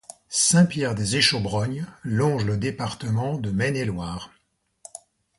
[0.29, 4.31] Saint-Pierre-des-Échaubrognes longe le département de Maine-et-Loire.